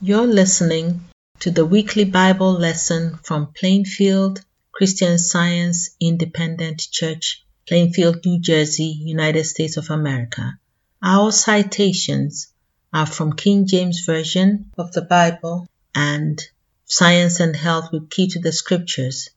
[0.00, 1.00] You're listening
[1.40, 4.40] to the weekly Bible lesson from Plainfield
[4.70, 10.56] Christian Science Independent Church, Plainfield, New Jersey, United States of America.
[11.02, 12.46] Our citations
[12.92, 15.66] are from King James Version of the Bible
[15.96, 16.40] and
[16.84, 19.30] Science and Health with Key to the Scriptures,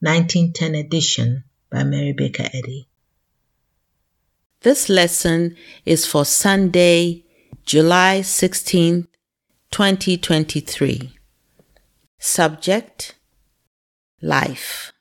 [0.00, 2.88] 1910 edition by Mary Baker Eddy.
[4.62, 7.22] This lesson is for Sunday,
[7.64, 9.06] July 16,
[9.70, 11.12] 2023.
[12.18, 13.14] Subject
[14.22, 14.92] Life.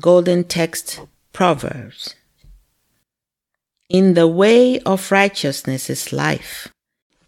[0.00, 1.00] Golden Text
[1.32, 2.14] Proverbs.
[3.88, 6.68] In the way of righteousness is life,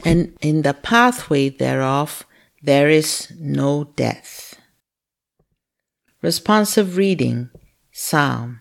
[0.04, 2.26] and in the pathway thereof
[2.60, 4.56] there is no death.
[6.20, 7.50] Responsive reading
[7.92, 8.60] Psalm.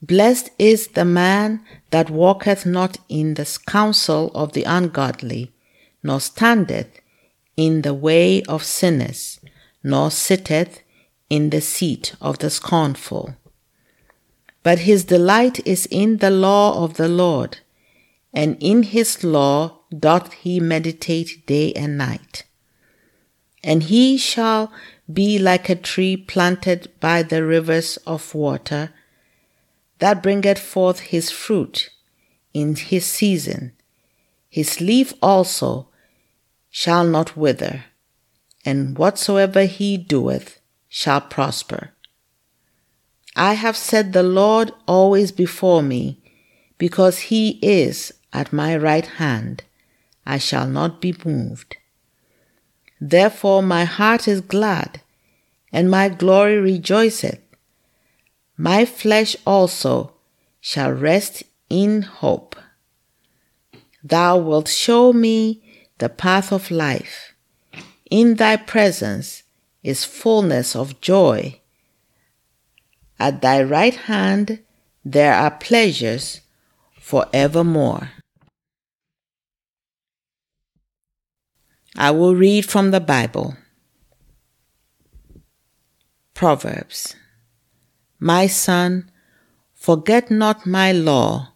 [0.00, 5.50] Blessed is the man that walketh not in the counsel of the ungodly,
[6.04, 7.00] nor standeth
[7.56, 9.40] in the way of sinners,
[9.82, 10.82] nor sitteth
[11.30, 13.34] in the seat of the scornful.
[14.62, 17.58] But his delight is in the law of the Lord,
[18.32, 22.44] and in his law doth he meditate day and night.
[23.62, 24.70] And he shall
[25.10, 28.92] be like a tree planted by the rivers of water,
[30.00, 31.90] that bringeth forth his fruit
[32.52, 33.72] in his season.
[34.50, 35.88] His leaf also
[36.76, 37.84] shall not wither,
[38.64, 40.58] and whatsoever he doeth
[40.88, 41.90] shall prosper.
[43.36, 46.20] I have set the Lord always before me,
[46.76, 49.62] because he is at my right hand,
[50.26, 51.76] I shall not be moved.
[53.00, 55.00] Therefore my heart is glad,
[55.72, 57.38] and my glory rejoiceth.
[58.56, 60.14] My flesh also
[60.60, 62.56] shall rest in hope.
[64.02, 65.63] Thou wilt show me
[65.98, 67.34] the path of life.
[68.10, 69.44] In thy presence
[69.82, 71.60] is fullness of joy.
[73.18, 74.60] At thy right hand
[75.04, 76.40] there are pleasures
[77.00, 78.10] for evermore.
[81.96, 83.56] I will read from the Bible.
[86.34, 87.14] Proverbs.
[88.18, 89.10] My son,
[89.74, 91.52] forget not my law,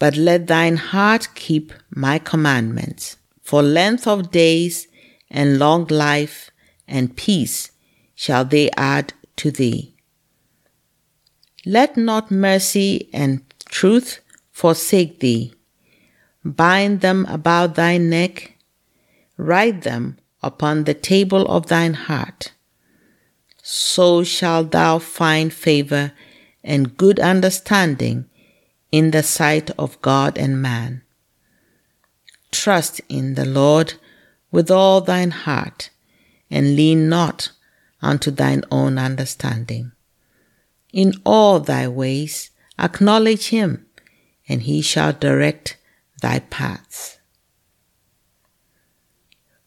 [0.00, 3.18] but let thine heart keep my commandments
[3.52, 4.88] for length of days
[5.30, 6.50] and long life
[6.88, 7.70] and peace
[8.14, 9.94] shall they add to thee.
[11.66, 14.20] Let not mercy and truth
[14.52, 15.52] forsake thee.
[16.42, 18.56] Bind them about thy neck,
[19.36, 22.52] write them upon the table of thine heart.
[23.62, 26.12] So shalt thou find favor
[26.64, 28.30] and good understanding
[28.90, 31.01] in the sight of God and man.
[32.52, 33.94] Trust in the Lord
[34.52, 35.90] with all thine heart,
[36.50, 37.50] and lean not
[38.00, 39.92] unto thine own understanding.
[40.92, 43.86] In all thy ways acknowledge him,
[44.48, 45.78] and he shall direct
[46.20, 47.18] thy paths.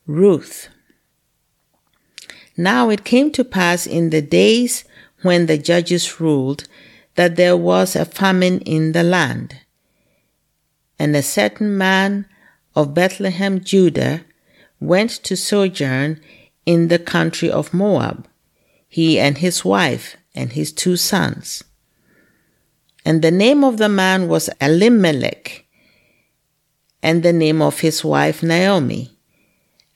[0.05, 0.69] Ruth.
[2.55, 4.85] Now it came to pass in the days
[5.23, 6.67] when the judges ruled
[7.15, 9.61] that there was a famine in the land.
[10.99, 12.27] And a certain man
[12.75, 14.25] of Bethlehem, Judah,
[14.79, 16.19] went to sojourn
[16.65, 18.27] in the country of Moab,
[18.87, 21.63] he and his wife and his two sons.
[23.05, 25.65] And the name of the man was Elimelech,
[27.01, 29.11] and the name of his wife Naomi,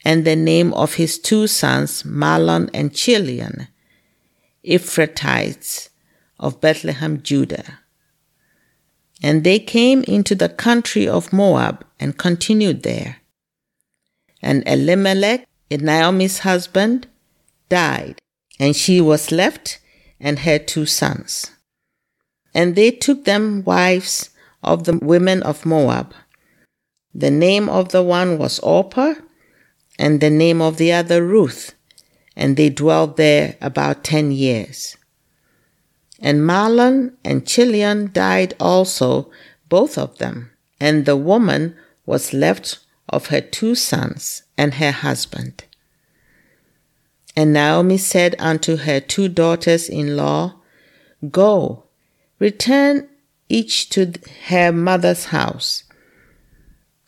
[0.06, 3.68] and the name of his two sons Mahlon and Chilion,
[4.64, 5.90] Ephrathites
[6.40, 7.80] of Bethlehem, Judah.
[9.22, 13.18] And they came into the country of Moab and continued there.
[14.42, 17.08] And Elimelech, Naomi's husband,
[17.68, 18.20] died,
[18.60, 19.80] and she was left
[20.20, 21.52] and her two sons.
[22.54, 24.30] And they took them wives
[24.64, 26.14] of the women of Moab.
[27.14, 29.16] The name of the one was Orpah,
[29.98, 31.74] and the name of the other Ruth,
[32.36, 34.96] and they dwelt there about ten years.
[36.22, 39.32] And Mahlon and Chilion died also,
[39.70, 41.76] both of them, and the woman
[42.06, 45.64] was left of her two sons and her husband.
[47.36, 50.56] And Naomi said unto her two daughters in law,
[51.32, 51.86] Go,
[52.38, 53.08] return
[53.48, 54.14] each to
[54.48, 55.84] her mother's house.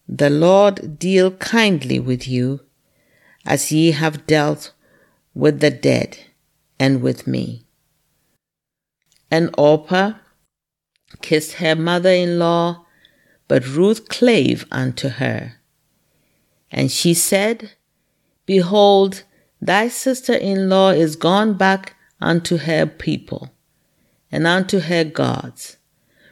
[0.07, 2.62] The Lord deal kindly with you,
[3.46, 4.74] as ye have dealt
[5.34, 6.18] with the dead
[6.80, 7.66] and with me.
[9.31, 10.13] And Orpah
[11.22, 12.86] kissed her mother in law,
[13.48, 15.54] but Ruth clave unto her.
[16.69, 17.72] And she said,
[18.45, 19.24] Behold,
[19.62, 23.51] thy sister in law is gone back unto her people
[24.31, 25.78] and unto her gods.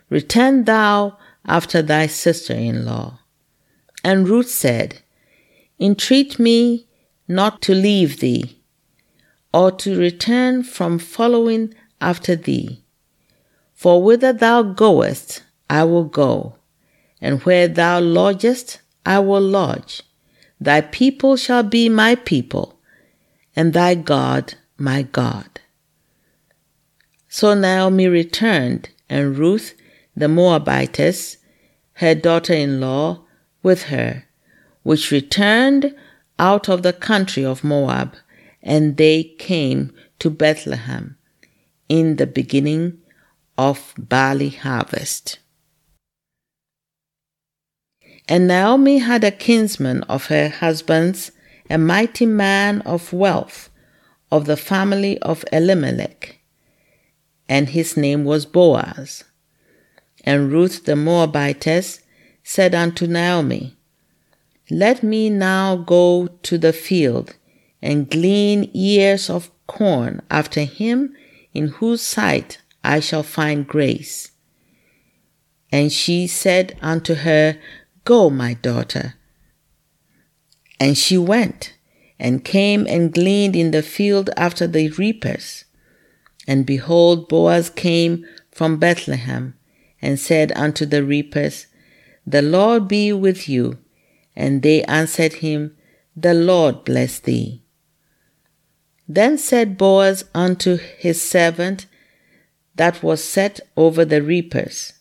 [0.09, 3.19] Return thou after thy sister in law.
[4.03, 5.01] And Ruth said,
[5.79, 6.87] Entreat me
[7.27, 8.59] not to leave thee,
[9.53, 12.83] or to return from following after thee.
[13.79, 16.55] For whither thou goest, I will go,
[17.21, 20.03] and where thou lodgest, I will lodge.
[20.59, 22.77] Thy people shall be my people,
[23.55, 25.61] and thy God my God.
[27.29, 29.75] So Naomi returned, and Ruth
[30.13, 31.37] the Moabitess,
[31.93, 33.23] her daughter in law,
[33.63, 34.25] with her,
[34.83, 35.95] which returned
[36.37, 38.17] out of the country of Moab,
[38.61, 41.15] and they came to Bethlehem
[41.87, 42.97] in the beginning
[43.59, 45.37] of barley harvest.
[48.29, 51.33] And Naomi had a kinsman of her husband's,
[51.69, 53.69] a mighty man of wealth,
[54.31, 56.39] of the family of Elimelech,
[57.49, 59.25] and his name was Boaz.
[60.23, 61.99] And Ruth the Moabitess
[62.41, 63.75] said unto Naomi,
[64.71, 67.35] Let me now go to the field
[67.81, 71.13] and glean ears of corn after him
[71.53, 74.31] in whose sight I shall find grace.
[75.71, 77.59] And she said unto her,
[78.05, 79.15] Go, my daughter.
[80.79, 81.73] And she went
[82.19, 85.65] and came and gleaned in the field after the reapers.
[86.47, 89.55] And behold, Boaz came from Bethlehem
[90.01, 91.67] and said unto the reapers,
[92.25, 93.77] The Lord be with you.
[94.35, 95.75] And they answered him,
[96.15, 97.61] The Lord bless thee.
[99.07, 101.87] Then said Boaz unto his servant
[102.79, 104.93] that was set over the reapers,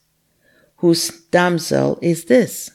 [0.78, 2.72] Whose damsel is this?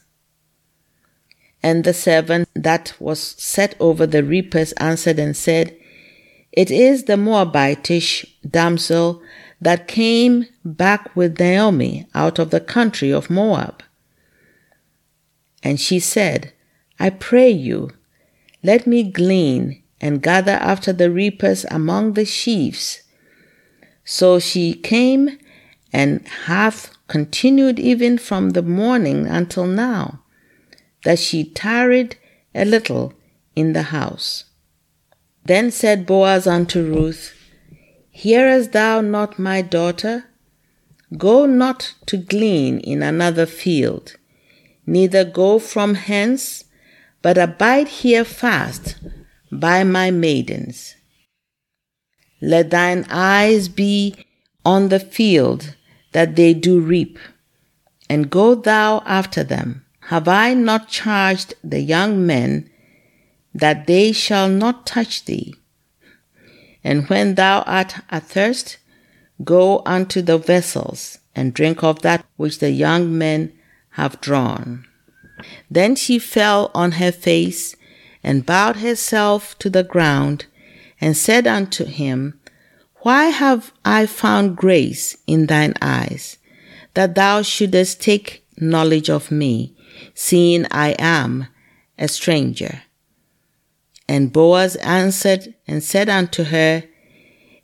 [1.62, 5.76] And the servant that was set over the reapers answered and said,
[6.54, 9.22] It is the Moabitish damsel
[9.60, 13.84] that came back with Naomi out of the country of Moab.
[15.62, 16.54] And she said,
[16.98, 17.90] I pray you,
[18.64, 23.03] let me glean and gather after the reapers among the sheaves.
[24.06, 25.38] So she came
[25.92, 30.22] and hath continued even from the morning until now,
[31.04, 32.18] that she tarried
[32.56, 33.14] a little
[33.56, 34.46] in the house.
[35.46, 37.34] Then said Boaz unto Ruth,
[38.10, 40.26] Hearest thou not, my daughter?
[41.18, 44.16] Go not to glean in another field,
[44.86, 46.66] neither go from hence,
[47.22, 48.96] but abide here fast
[49.52, 50.96] by my maidens.
[52.46, 54.16] Let thine eyes be
[54.66, 55.78] on the field
[56.12, 57.18] that they do reap,
[58.10, 59.86] and go thou after them.
[60.08, 62.70] Have I not charged the young men
[63.54, 65.56] that they shall not touch thee?
[66.84, 68.76] And when thou art athirst,
[69.46, 73.54] go unto the vessels, and drink of that which the young men
[73.92, 74.86] have drawn.
[75.72, 77.78] Then she fell on her face,
[78.22, 80.48] and bowed herself to the ground,
[81.00, 82.40] and said unto him,
[82.98, 86.38] Why have I found grace in thine eyes,
[86.94, 89.76] that thou shouldest take knowledge of me,
[90.14, 91.48] seeing I am
[91.98, 92.84] a stranger?
[94.08, 96.84] And Boaz answered and said unto her,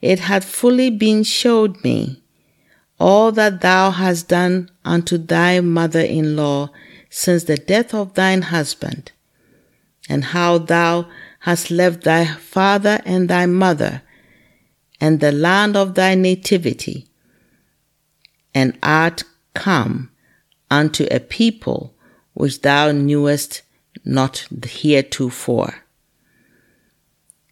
[0.02, 2.24] It hath fully been showed me
[3.00, 6.70] all that thou hast done unto thy mother in law
[7.10, 9.12] since the death of thine husband,
[10.10, 11.08] and how thou
[11.40, 14.02] hast left thy father and thy mother,
[15.00, 17.08] and the land of thy nativity,
[18.54, 20.12] and art come
[20.70, 21.96] unto a people
[22.34, 23.62] which thou knewest
[24.04, 25.76] not heretofore.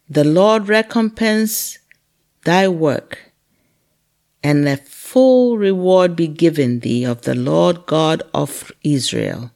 [0.08, 1.78] The Lord recompense
[2.44, 3.32] thy work,
[4.42, 9.50] and a full reward be given thee of the Lord God of Israel,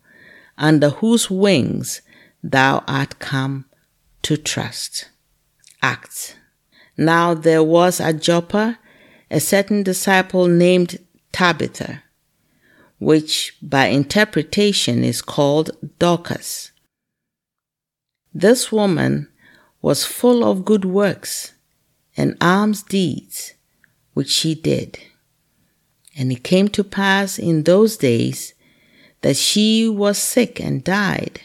[0.58, 2.02] under whose wings
[2.42, 3.66] thou art come
[4.22, 5.08] to trust.
[5.82, 6.34] Acts.
[6.96, 8.78] Now there was at Joppa
[9.30, 10.98] a certain disciple named
[11.32, 12.02] Tabitha,
[12.98, 16.70] which by interpretation is called Dorcas.
[18.34, 19.28] This woman
[19.80, 21.52] was full of good works
[22.16, 23.54] and alms deeds
[24.14, 24.98] which she did.
[26.16, 28.54] And it came to pass in those days
[29.22, 31.40] that she was sick and died,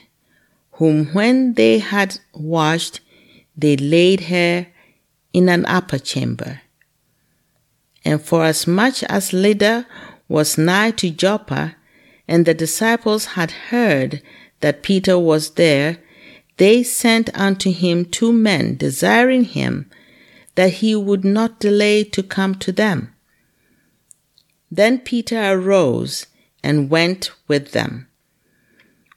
[0.78, 3.00] whom when they had washed,
[3.56, 4.68] they laid her
[5.34, 6.62] in an upper chamber.
[8.06, 9.88] And forasmuch as Lydda
[10.28, 11.76] was nigh to Joppa,
[12.28, 14.22] and the disciples had heard
[14.60, 15.98] that Peter was there,
[16.58, 19.90] they sent unto him two men, desiring him
[20.56, 23.14] that he would not delay to come to them.
[24.70, 26.28] Then Peter arose
[26.64, 28.08] and went with them.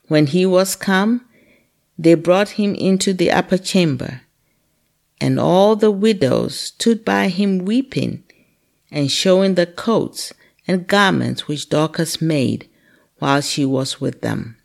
[0.07, 1.25] When he was come,
[2.01, 4.21] they brought him into the upper chamber,
[5.19, 8.23] and all the widows stood by him weeping
[8.89, 10.33] and showing the coats
[10.67, 12.67] and garments which Dorcas made
[13.19, 14.57] while she was with them.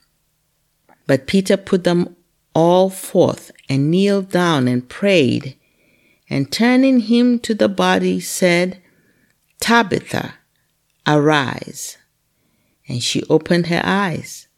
[1.07, 2.17] But Peter put them
[2.55, 5.59] all forth and kneeled down and prayed,
[6.31, 8.81] and turning him to the body said,
[9.61, 10.37] Tabitha,
[11.07, 11.99] arise.
[12.89, 14.49] And she opened her eyes,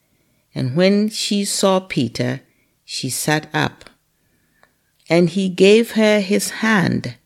[0.54, 2.42] and when she saw Peter,
[2.90, 3.90] she sat up.
[5.10, 7.16] And he gave her his hand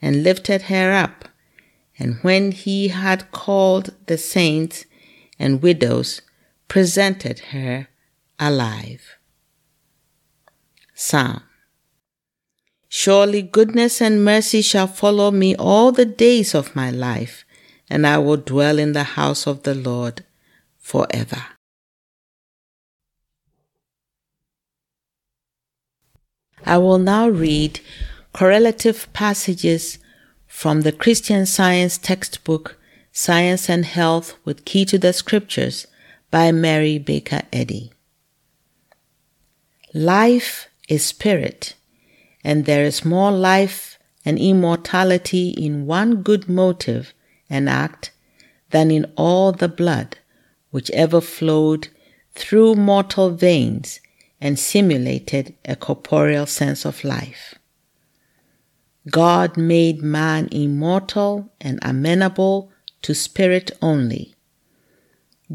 [0.00, 1.28] and lifted her up.
[1.98, 4.84] And when he had called the saints
[5.36, 6.22] and widows,
[6.68, 7.88] presented her
[8.38, 9.18] alive.
[10.94, 11.42] Psalm
[12.88, 17.44] Surely goodness and mercy shall follow me all the days of my life,
[17.88, 20.24] and I will dwell in the house of the Lord
[20.78, 21.46] forever.
[26.64, 27.80] I will now read
[28.32, 29.98] correlative passages
[30.46, 32.76] from the Christian Science textbook,
[33.12, 35.86] Science and Health with Key to the Scriptures
[36.30, 37.92] by Mary Baker Eddy.
[39.94, 41.74] Life is spirit,
[42.44, 47.12] and there is more life and immortality in one good motive
[47.48, 48.12] and act
[48.70, 50.18] than in all the blood
[50.70, 51.88] which ever flowed
[52.34, 54.00] through mortal veins
[54.40, 57.54] and simulated a corporeal sense of life.
[59.10, 62.70] God made man immortal and amenable
[63.02, 64.34] to spirit only.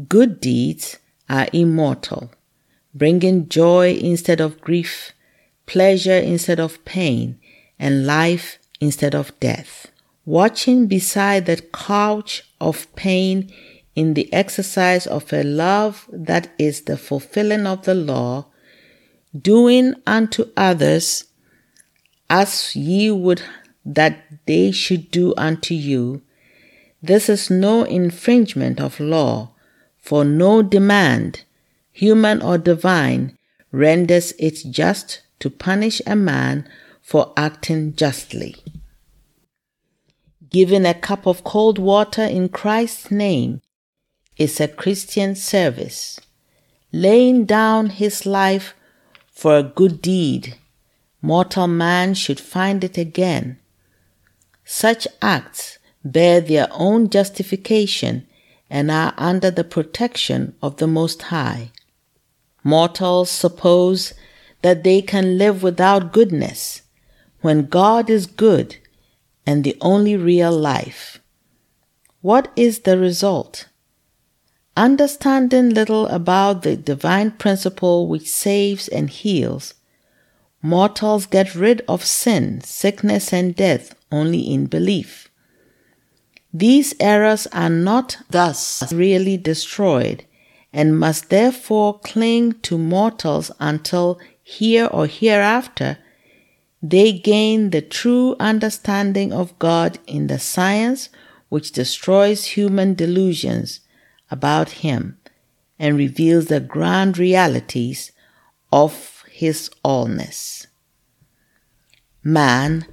[0.08, 2.32] Good deeds are immortal,
[2.94, 5.12] bringing joy instead of grief,
[5.66, 7.38] pleasure instead of pain,
[7.78, 9.86] and life instead of death.
[10.24, 13.52] Watching beside that couch of pain
[13.94, 18.46] in the exercise of a love that is the fulfilling of the law,
[19.42, 21.24] doing unto others
[22.28, 23.42] as ye would
[23.84, 26.22] that they should do unto you.
[27.02, 29.52] This is no infringement of law,
[29.96, 31.44] for no demand,
[31.92, 33.36] human or divine,
[33.70, 36.68] renders it just to punish a man
[37.00, 38.56] for acting justly.
[40.50, 43.60] Giving a cup of cold water in Christ's name
[44.36, 46.18] is a Christian service.
[46.92, 48.74] Laying down his life
[49.36, 50.56] for a good deed,
[51.20, 53.58] mortal man should find it again.
[54.64, 58.26] Such acts bear their own justification
[58.70, 61.70] and are under the protection of the Most High.
[62.64, 64.14] Mortals suppose
[64.62, 66.80] that they can live without goodness
[67.42, 68.78] when God is good
[69.46, 71.20] and the only real life.
[72.22, 73.68] What is the result?
[74.76, 79.72] Understanding little about the divine principle which saves and heals,
[80.60, 85.30] mortals get rid of sin, sickness, and death only in belief.
[86.52, 90.24] These errors are not thus really destroyed
[90.72, 95.98] and must therefore cling to mortals until here or hereafter
[96.82, 101.08] they gain the true understanding of God in the science
[101.48, 103.80] which destroys human delusions
[104.30, 105.18] about Him
[105.78, 108.12] and reveals the grand realities
[108.72, 110.66] of His allness.
[112.22, 112.86] Man,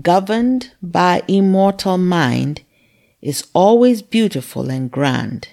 [0.00, 2.62] governed by immortal mind,
[3.20, 5.48] is always beautiful and grand.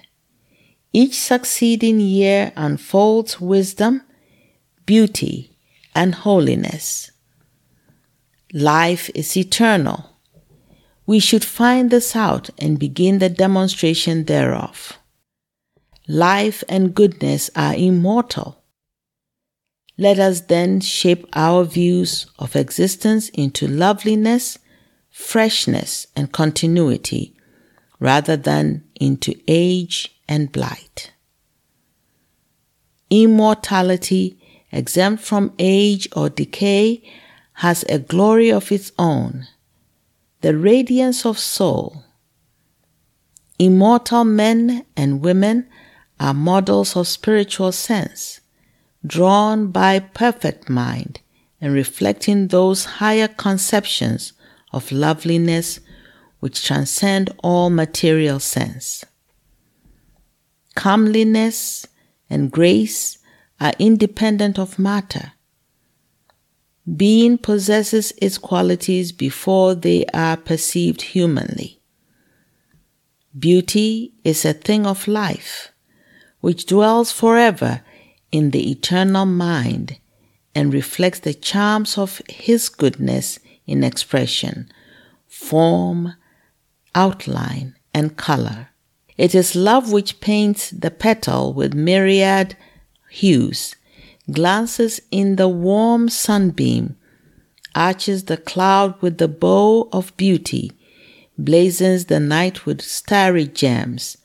[0.92, 4.02] Each succeeding year unfolds wisdom,
[4.86, 5.56] beauty,
[5.94, 7.12] and holiness.
[8.52, 10.16] Life is eternal.
[11.06, 14.99] We should find this out and begin the demonstration thereof.
[16.08, 18.62] Life and goodness are immortal.
[19.98, 24.58] Let us then shape our views of existence into loveliness,
[25.10, 27.36] freshness, and continuity
[27.98, 31.12] rather than into age and blight.
[33.10, 34.38] Immortality,
[34.72, 37.02] exempt from age or decay,
[37.54, 39.46] has a glory of its own,
[40.40, 42.04] the radiance of soul.
[43.58, 45.68] Immortal men and women
[46.20, 48.40] are models of spiritual sense,
[49.04, 51.20] drawn by perfect mind
[51.60, 54.34] and reflecting those higher conceptions
[54.72, 55.80] of loveliness
[56.40, 59.04] which transcend all material sense.
[60.74, 61.86] Comeliness
[62.28, 63.18] and grace
[63.58, 65.32] are independent of matter,
[66.96, 71.80] being possesses its qualities before they are perceived humanly.
[73.38, 75.72] Beauty is a thing of life,
[76.40, 77.82] which dwells forever
[78.32, 79.98] in the eternal mind
[80.54, 84.70] and reflects the charms of His goodness in expression,
[85.26, 86.14] form,
[86.94, 88.68] outline, and color.
[89.16, 92.56] It is love which paints the petal with myriad
[93.10, 93.76] hues,
[94.30, 96.96] glances in the warm sunbeam,
[97.74, 100.72] arches the cloud with the bow of beauty,
[101.38, 104.16] blazons the night with starry gems,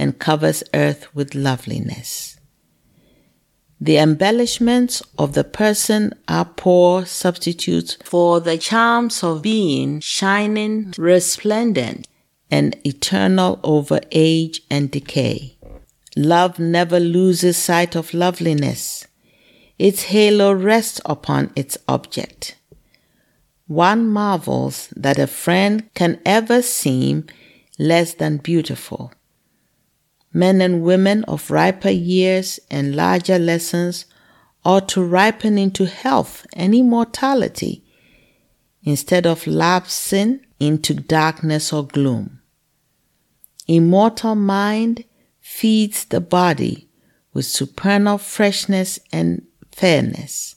[0.00, 2.40] and covers earth with loveliness.
[3.78, 12.08] The embellishments of the person are poor substitutes for the charms of being shining, resplendent,
[12.50, 15.58] and eternal over age and decay.
[16.16, 19.06] Love never loses sight of loveliness.
[19.78, 22.56] Its halo rests upon its object.
[23.66, 27.26] One marvels that a friend can ever seem
[27.78, 29.12] less than beautiful
[30.32, 34.06] men and women of riper years and larger lessons
[34.64, 37.84] ought to ripen into health and immortality
[38.82, 42.40] instead of lapsing into darkness or gloom.
[43.66, 45.04] Immortal mind
[45.40, 46.88] feeds the body
[47.32, 50.56] with supernal freshness and fairness,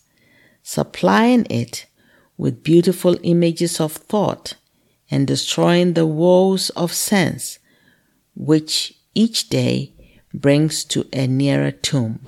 [0.62, 1.86] supplying it
[2.38, 4.56] with beautiful images of thought
[5.12, 7.60] and destroying the woes of sense,
[8.36, 9.93] which each day
[10.34, 12.22] brings to a nearer tomb.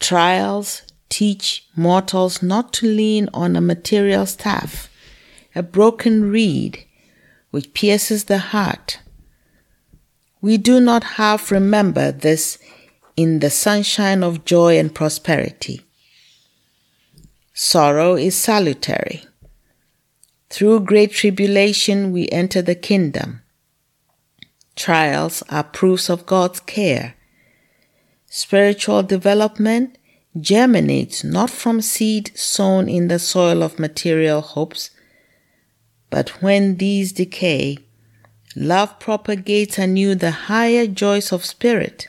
[0.00, 4.90] Trials teach mortals not to lean on a material staff,
[5.54, 6.84] a broken reed
[7.50, 8.98] which pierces the heart.
[10.40, 12.58] We do not half remember this
[13.16, 15.82] in the sunshine of joy and prosperity.
[17.52, 19.22] Sorrow is salutary.
[20.50, 23.43] Through great tribulation we enter the kingdom.
[24.76, 27.14] Trials are proofs of God's care.
[28.26, 29.98] Spiritual development
[30.40, 34.90] germinates not from seed sown in the soil of material hopes,
[36.10, 37.78] but when these decay,
[38.56, 42.08] love propagates anew the higher joys of spirit,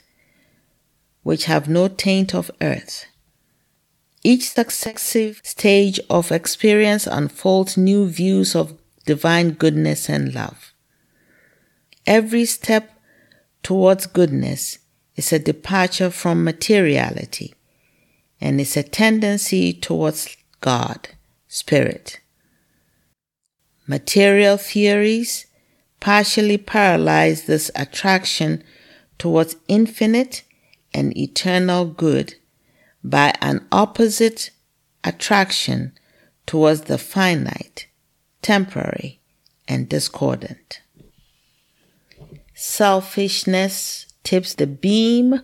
[1.22, 3.06] which have no taint of earth.
[4.24, 8.74] Each successive stage of experience unfolds new views of
[9.06, 10.75] divine goodness and love.
[12.06, 12.92] Every step
[13.64, 14.78] towards goodness
[15.16, 17.56] is a departure from materiality
[18.40, 21.10] and is a tendency towards God,
[21.48, 22.20] Spirit.
[23.88, 25.48] Material theories
[26.00, 28.64] partially paralyze this attraction
[29.18, 30.44] towards infinite
[30.94, 32.36] and eternal good
[33.04, 34.52] by an opposite
[35.04, 35.94] attraction
[36.46, 37.88] towards the finite,
[38.42, 39.20] temporary,
[39.68, 40.82] and discordant.
[42.56, 45.42] Selfishness tips the beam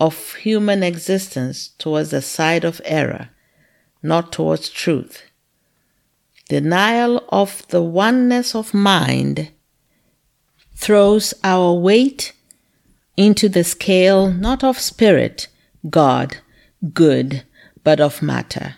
[0.00, 3.30] of human existence towards the side of error,
[4.02, 5.22] not towards truth.
[6.48, 9.52] Denial of the oneness of mind
[10.74, 12.32] throws our weight
[13.16, 15.46] into the scale not of spirit,
[15.88, 16.38] God,
[16.92, 17.44] good,
[17.84, 18.74] but of matter.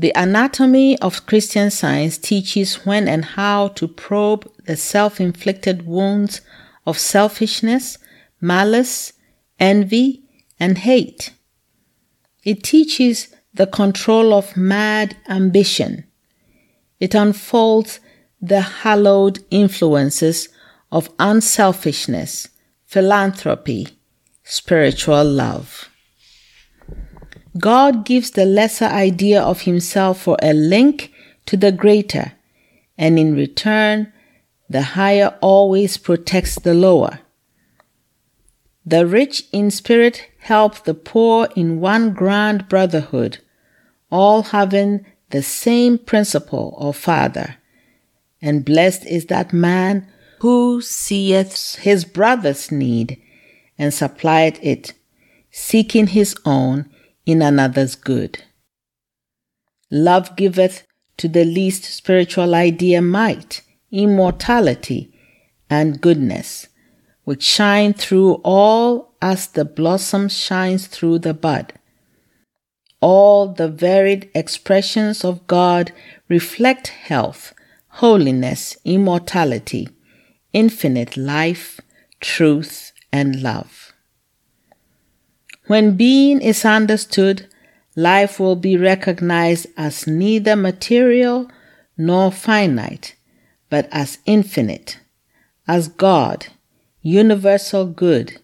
[0.00, 6.40] The anatomy of Christian science teaches when and how to probe the self inflicted wounds
[6.86, 7.98] of selfishness,
[8.40, 9.12] malice,
[9.58, 10.22] envy,
[10.58, 11.34] and hate.
[12.44, 16.04] It teaches the control of mad ambition.
[16.98, 18.00] It unfolds
[18.40, 20.48] the hallowed influences
[20.90, 22.48] of unselfishness,
[22.86, 23.88] philanthropy,
[24.44, 25.89] spiritual love.
[27.58, 31.12] God gives the lesser idea of himself for a link
[31.46, 32.32] to the greater,
[32.96, 34.12] and in return,
[34.68, 37.20] the higher always protects the lower.
[38.86, 43.38] The rich in spirit help the poor in one grand brotherhood,
[44.10, 47.56] all having the same principle of Father.
[48.40, 50.06] And blessed is that man
[50.40, 53.20] who seeth his brother's need
[53.76, 54.92] and supplieth it,
[55.50, 56.88] seeking his own
[57.26, 58.42] in another's good.
[59.90, 65.12] Love giveth to the least spiritual idea might, immortality,
[65.68, 66.68] and goodness,
[67.24, 71.72] which shine through all as the blossom shines through the bud.
[73.00, 75.92] All the varied expressions of God
[76.28, 77.54] reflect health,
[77.88, 79.88] holiness, immortality,
[80.52, 81.80] infinite life,
[82.20, 83.89] truth, and love.
[85.70, 87.46] When being is understood,
[87.94, 91.48] life will be recognized as neither material
[91.96, 93.14] nor finite,
[93.68, 94.98] but as infinite,
[95.68, 96.48] as God,
[97.02, 98.40] universal good,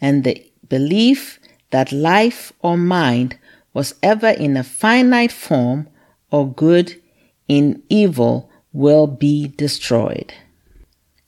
[0.00, 1.38] and the belief
[1.70, 3.38] that life or mind
[3.72, 5.86] was ever in a finite form
[6.32, 7.00] or good
[7.46, 10.34] in evil will be destroyed.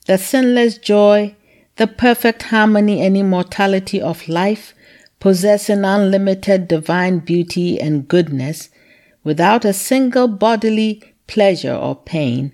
[0.05, 1.33] The sinless joy,
[1.77, 4.73] the perfect harmony and immortality of life,
[5.19, 8.69] possessing unlimited divine beauty and goodness,
[9.23, 12.53] without a single bodily pleasure or pain,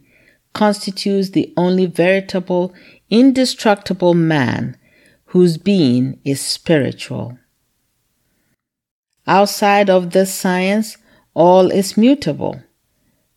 [0.54, 2.74] constitutes the only veritable,
[3.10, 4.76] indestructible man
[5.26, 7.38] whose being is spiritual.
[9.28, 10.98] Outside of this science,
[11.34, 12.62] all is mutable,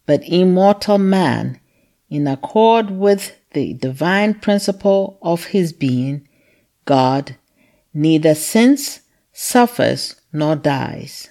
[0.06, 1.60] but immortal man,
[2.08, 6.28] in accord with the divine principle of his being,
[6.84, 7.36] God,
[7.92, 9.00] neither sins,
[9.40, 11.30] suffers, nor dies.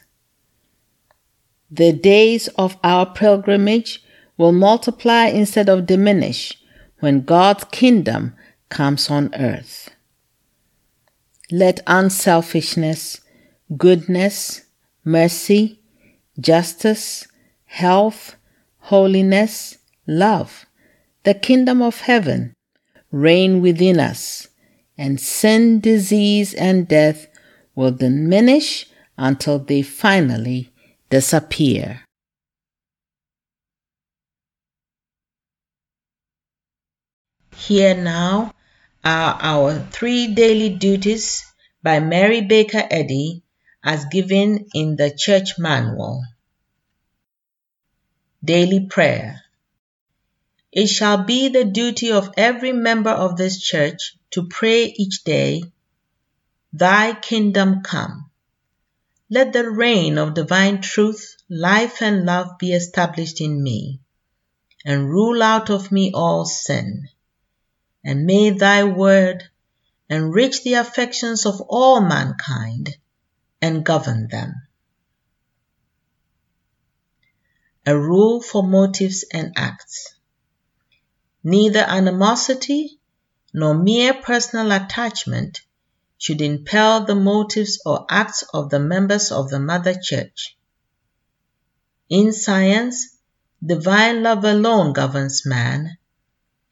[1.70, 4.02] The days of our pilgrimage
[4.38, 6.58] will multiply instead of diminish
[7.02, 8.34] when God's kingdom
[8.70, 9.89] comes on earth.
[11.52, 13.20] Let unselfishness,
[13.76, 14.62] goodness,
[15.04, 15.82] mercy,
[16.39, 17.28] justice,
[17.65, 18.38] health,
[18.80, 20.65] holiness, love,
[21.24, 22.54] the kingdom of heaven,
[23.12, 24.48] reign within us,
[24.98, 27.28] and sin, disease, and death
[27.77, 28.87] will diminish
[29.17, 30.73] until they finally
[31.11, 32.01] disappear.
[37.55, 38.51] Here now
[39.05, 41.45] are our three daily duties
[41.83, 43.43] by Mary Baker Eddy
[43.83, 46.23] as given in the church manual.
[48.43, 49.43] Daily Prayer
[50.71, 55.61] It shall be the duty of every member of this church to pray each day,
[56.73, 58.30] Thy kingdom come.
[59.30, 63.99] Let the reign of divine truth, life, and love be established in me,
[64.86, 67.10] and rule out of me all sin.
[68.03, 69.43] And may thy word
[70.10, 72.97] enrich the affections of all mankind
[73.62, 74.53] and govern them.
[77.86, 80.13] A rule for motives and acts.
[81.43, 82.99] Neither animosity
[83.53, 85.62] nor mere personal attachment
[86.17, 90.58] should impel the motives or acts of the members of the Mother Church.
[92.10, 93.17] In science,
[93.63, 95.97] divine love alone governs man,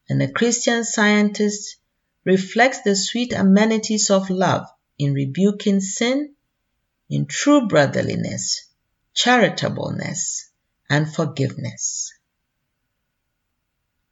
[0.09, 1.77] and a Christian scientist
[2.23, 4.65] reflects the sweet amenities of love
[4.97, 6.33] in rebuking sin,
[7.09, 8.67] in true brotherliness,
[9.13, 10.49] charitableness,
[10.89, 12.13] and forgiveness.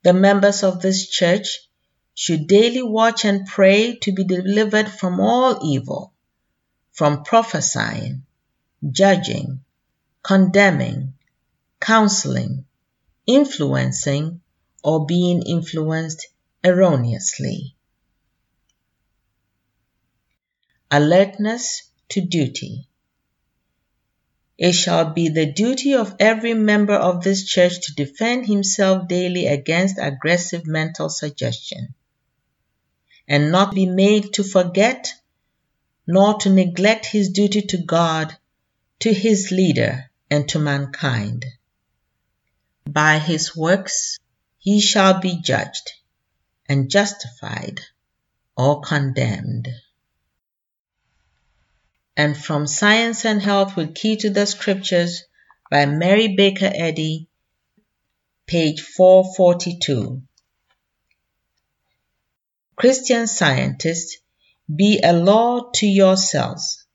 [0.04, 1.70] The members of this church
[2.16, 6.14] should daily watch and pray to be delivered from all evil,
[6.92, 8.24] from prophesying,
[8.92, 9.64] judging,
[10.22, 11.14] condemning,
[11.80, 12.66] counseling,
[13.26, 14.42] influencing,
[14.84, 16.28] or being influenced
[16.64, 17.76] erroneously.
[20.92, 22.88] Alertness to duty.
[24.56, 29.48] It shall be the duty of every member of this church to defend himself daily
[29.48, 31.96] against aggressive mental suggestion
[33.28, 35.14] and not be made to forget
[36.06, 38.36] nor to neglect his duty to God,
[39.00, 41.46] to his leader, and to mankind.
[42.86, 44.20] By his works
[44.58, 45.94] he shall be judged
[46.68, 47.82] and justified
[48.58, 49.70] or condemned.
[52.16, 55.24] And from Science and Health with Key to the Scriptures
[55.72, 57.28] by Mary Baker Eddy,
[58.46, 60.22] page 442.
[62.76, 64.18] Christian scientists,
[64.74, 66.86] be a law to yourselves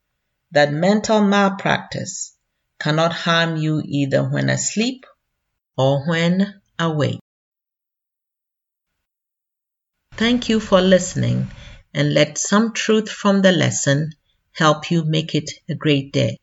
[0.51, 2.35] that mental malpractice
[2.81, 5.05] cannot harm you either when asleep
[5.77, 7.21] or when awake.
[10.13, 11.49] Thank you for listening
[11.95, 14.13] and let some truth from the lesson
[14.53, 16.39] help you make it a great day.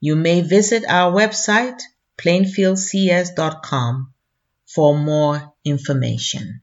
[0.00, 1.80] You may visit our website
[2.18, 4.14] plainfieldcs.com
[4.66, 6.62] for more information.